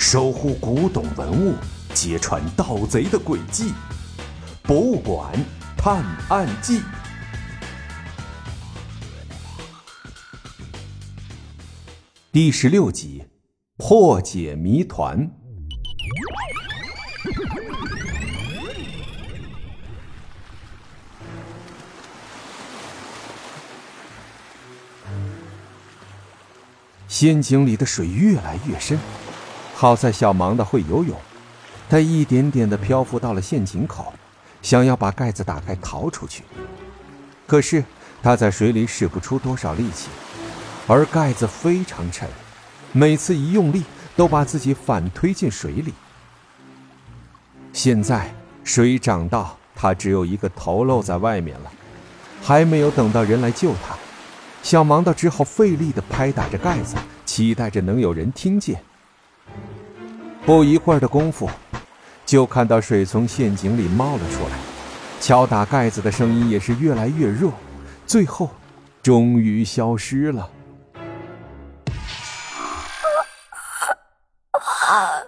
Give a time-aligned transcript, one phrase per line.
[0.00, 1.54] 守护古董文物，
[1.92, 3.74] 揭穿盗贼的诡计。
[4.62, 5.30] 博物馆
[5.76, 6.80] 探案记
[12.32, 13.24] 第十六集：
[13.76, 15.30] 破解谜团。
[27.06, 28.98] 陷阱里的水越来越深，
[29.80, 31.16] 好在小盲的会游泳，
[31.88, 34.12] 他一点点的漂浮到了陷阱口，
[34.60, 36.44] 想要把盖子打开逃出去。
[37.46, 37.82] 可是
[38.22, 40.10] 他在水里使不出多少力气，
[40.86, 42.28] 而盖子非常沉，
[42.92, 43.82] 每次一用力
[44.14, 45.94] 都把自己反推进水里。
[47.72, 51.72] 现在水涨到他只有一个头露在外面了，
[52.42, 53.96] 还没有等到人来救他。
[54.62, 58.78] 小盲的只好费力的拍打着盖子，期待着能有人听见。
[60.44, 61.48] 不一会儿的功夫，
[62.26, 64.58] 就看到水从陷阱里冒了出来，
[65.20, 67.52] 敲打盖子的声音也是越来越弱，
[68.06, 68.50] 最后，
[69.02, 70.50] 终于消失了。
[74.52, 75.22] 啊，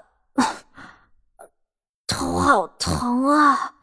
[2.07, 3.75] 头好疼啊！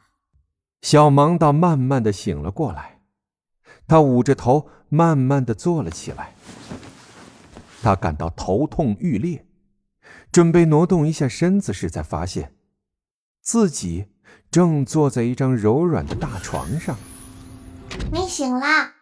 [0.82, 3.00] 小盲道慢慢的醒了过来，
[3.88, 4.70] 他捂着头。
[4.92, 6.34] 慢慢的坐了起来，
[7.84, 9.46] 他感到头痛欲裂，
[10.32, 12.56] 准备挪动一下身子时，才发现
[13.42, 14.08] 自己
[14.52, 16.96] 正坐在一张柔软的大床上。
[18.12, 18.94] 你醒啦！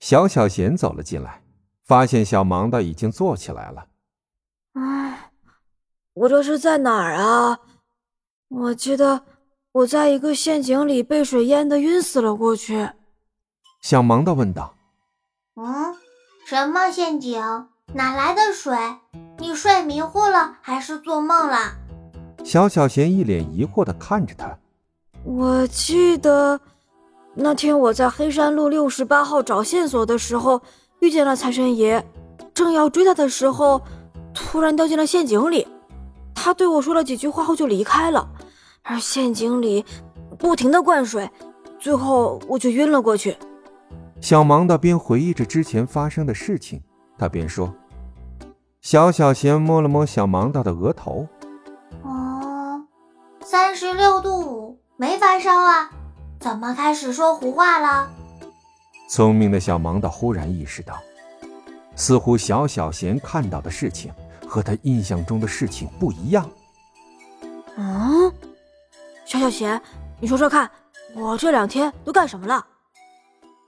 [0.00, 1.42] 小小贤走了进来，
[1.84, 3.86] 发现小盲道已经坐起来了。
[4.74, 5.30] 哎，
[6.12, 7.58] 我这是在哪儿啊？
[8.48, 9.24] 我记得
[9.72, 12.90] 我在一个陷阱里被水淹的晕死了过去。
[13.80, 14.74] 小盲道问道。
[15.54, 15.96] 嗯，
[16.46, 17.40] 什么陷阱？
[17.94, 18.76] 哪来的水？
[19.42, 21.76] 你睡迷糊了还是做梦了？
[22.44, 24.56] 小小贤一脸疑惑的看着他。
[25.24, 26.60] 我记得
[27.34, 30.62] 那天我在黑山路六十八号找线索的时候，
[31.00, 32.04] 遇见了财神爷，
[32.54, 33.82] 正要追他的时候，
[34.32, 35.66] 突然掉进了陷阱里。
[36.36, 38.30] 他对我说了几句话后就离开了，
[38.84, 39.84] 而陷阱里
[40.38, 41.28] 不停的灌水，
[41.80, 43.36] 最后我就晕了过去。
[44.20, 46.80] 小盲道边回忆着之前发生的事情，
[47.18, 47.74] 他边说
[48.82, 51.28] ：“小小贤摸了摸小盲道的额头，
[52.02, 52.84] 哦，
[53.40, 55.88] 三十六度五，没发烧啊？
[56.40, 58.10] 怎么开始说胡话了？”
[59.08, 61.00] 聪明的小盲道忽然意识到，
[61.94, 64.12] 似乎小小贤看到的事情
[64.48, 66.50] 和他印象中的事情不一样。
[67.76, 68.32] 嗯，
[69.24, 69.80] 小小贤，
[70.18, 70.68] 你说说看，
[71.14, 72.66] 我这两天都干什么了？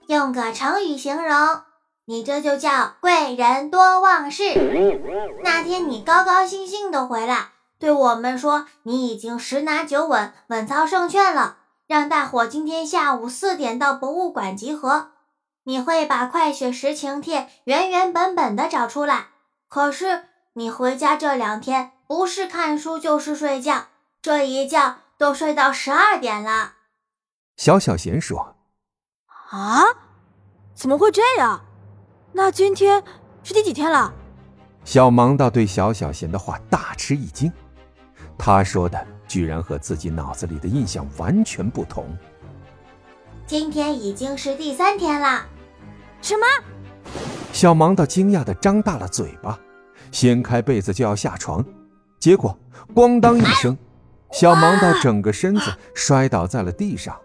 [0.07, 1.61] 用个成语形容，
[2.05, 4.43] 你这就叫贵人多忘事。
[5.43, 7.49] 那天你高高兴兴的回来，
[7.79, 11.57] 对我们说你已经十拿九稳，稳操胜券了，
[11.87, 15.11] 让大伙今天下午四点到博物馆集合。
[15.63, 19.29] 你会把快雪时晴帖原原本本的找出来。
[19.67, 23.87] 可是你回家这两天，不是看书就是睡觉，
[24.21, 26.73] 这一觉都睡到十二点了。
[27.57, 28.55] 小小贤说。
[29.49, 29.85] 啊，
[30.75, 31.64] 怎么会这样？
[32.37, 33.01] 那今天
[33.43, 34.13] 是第几天了？
[34.83, 37.49] 小盲道对小小贤的话大吃一惊，
[38.37, 42.05] 他说的居然和自己脑子里的印象完全不同。
[43.47, 45.45] 今天已经是第三天了。
[46.21, 46.45] 什么？
[47.53, 49.57] 小盲道惊讶的张大了嘴巴，
[50.11, 51.63] 掀开被子就要下床，
[52.19, 52.59] 结果
[52.93, 53.77] 咣当一声，
[54.33, 57.15] 小盲道整个身子摔倒在了地上。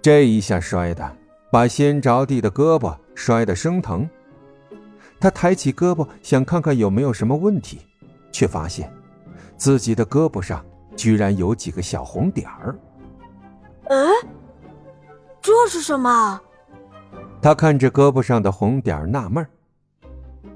[0.00, 1.16] 这一下摔的。
[1.52, 4.08] 把先着地的胳膊摔得生疼，
[5.20, 7.80] 他抬起胳膊想看看有没有什么问题，
[8.32, 8.92] 却发现
[9.56, 10.64] 自己的胳膊上
[10.96, 12.76] 居然有几个小红点儿。
[13.88, 13.96] 哎，
[15.40, 16.40] 这是什么？
[17.40, 19.46] 他看着胳膊上的红点儿纳闷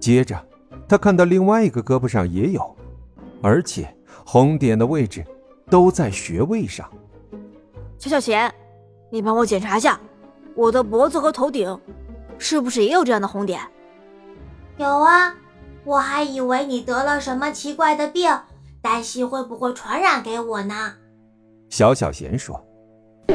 [0.00, 0.42] 接着
[0.88, 2.76] 他看到另外一个胳膊上也有，
[3.42, 3.94] 而且
[4.24, 5.24] 红点的位置
[5.68, 6.90] 都在穴位上。
[7.98, 8.52] 小小贤，
[9.10, 10.00] 你帮我检查一下。
[10.54, 11.78] 我的脖子和头顶，
[12.38, 13.60] 是不是也有这样的红点？
[14.76, 15.34] 有啊，
[15.84, 18.30] 我还以为你得了什么奇怪的病，
[18.80, 20.94] 担心会不会传染给我呢。
[21.68, 22.64] 小小贤说：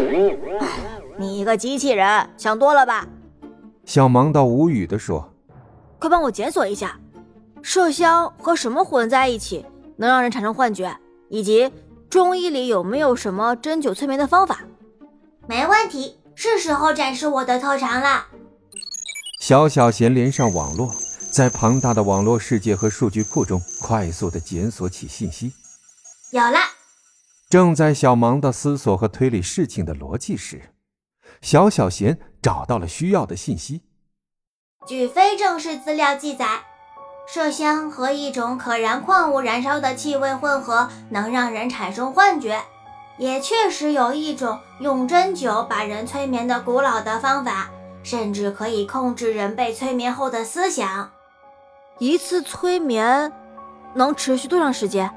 [1.20, 3.08] “你一个机器人，想多了吧？”
[3.86, 5.30] 小盲道无语的说
[6.00, 6.98] ：“快帮我检索一下，
[7.62, 9.66] 麝香和什么混在一起
[9.98, 10.96] 能让人产生幻觉，
[11.30, 11.70] 以及
[12.10, 14.62] 中医里有没有什么针灸催眠的方法？”
[15.46, 16.18] 没问题。
[16.36, 18.26] 是时候展示我的特长了。
[19.46, 20.96] 小小贤连上网络，
[21.30, 25.52] 在庞大的网络世界和数据库中快速的检索起信息。
[26.32, 26.60] 有了！
[27.50, 30.70] 正在小芒的思索和推理事情的逻辑时，
[31.42, 33.82] 小小贤找到了需要的信息。
[34.88, 36.62] 据非正式资料记载，
[37.30, 42.62] 麝香和一种可燃矿物燃烧的气味混合，能让人产生幻觉。
[43.18, 47.70] 也确实有一种用针灸把人催眠的古老的方法，
[48.04, 51.12] 甚至可以控制人被催眠后的思想。
[51.98, 53.32] 一次催眠
[53.94, 55.10] 能持续多长时间？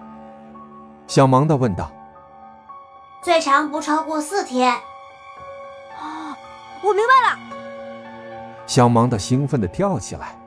[1.06, 1.90] 小芒的问道。
[3.22, 4.72] 最长不超过四天。
[4.72, 6.36] 啊，
[6.82, 7.38] 我明白了！
[8.66, 10.38] 小芒的兴奋的跳起来，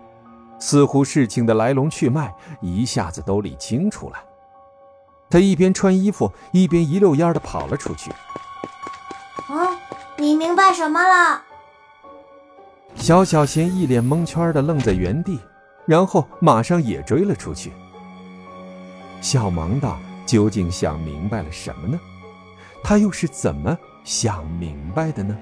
[0.60, 4.18] 似乎事情的来龙去脉一下子都理清楚了。
[5.30, 8.12] 他一边穿衣服，一边一溜烟的跑了出去。
[9.50, 9.78] 嗯，
[10.18, 11.44] 你明白什么了？
[12.96, 15.40] 小小贤一脸蒙圈的愣在原地。
[15.90, 17.72] 然后马上也追了出去。
[19.22, 22.00] 小芒道：“究竟想明白了什么呢？
[22.84, 25.36] 他又是怎么想明白的呢？”